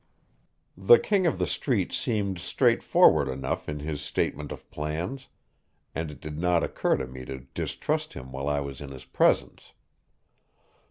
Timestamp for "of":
1.27-1.37, 4.51-4.67